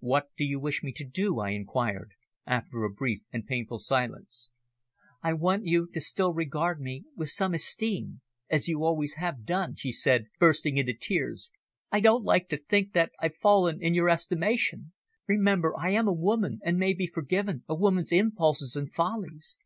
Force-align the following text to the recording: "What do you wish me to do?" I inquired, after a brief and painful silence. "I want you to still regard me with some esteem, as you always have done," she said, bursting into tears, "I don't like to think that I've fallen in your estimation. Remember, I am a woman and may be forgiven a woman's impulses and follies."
"What 0.00 0.30
do 0.38 0.44
you 0.46 0.58
wish 0.58 0.82
me 0.82 0.90
to 0.92 1.04
do?" 1.04 1.38
I 1.38 1.50
inquired, 1.50 2.12
after 2.46 2.82
a 2.82 2.90
brief 2.90 3.20
and 3.30 3.46
painful 3.46 3.78
silence. 3.78 4.50
"I 5.22 5.34
want 5.34 5.66
you 5.66 5.86
to 5.92 6.00
still 6.00 6.32
regard 6.32 6.80
me 6.80 7.04
with 7.14 7.28
some 7.28 7.52
esteem, 7.52 8.22
as 8.48 8.68
you 8.68 8.82
always 8.82 9.16
have 9.16 9.44
done," 9.44 9.74
she 9.74 9.92
said, 9.92 10.28
bursting 10.38 10.78
into 10.78 10.94
tears, 10.94 11.50
"I 11.92 12.00
don't 12.00 12.24
like 12.24 12.48
to 12.48 12.56
think 12.56 12.94
that 12.94 13.12
I've 13.20 13.36
fallen 13.36 13.82
in 13.82 13.92
your 13.92 14.08
estimation. 14.08 14.94
Remember, 15.26 15.78
I 15.78 15.90
am 15.90 16.08
a 16.08 16.12
woman 16.14 16.58
and 16.64 16.78
may 16.78 16.94
be 16.94 17.06
forgiven 17.06 17.62
a 17.68 17.74
woman's 17.74 18.12
impulses 18.12 18.76
and 18.76 18.90
follies." 18.90 19.58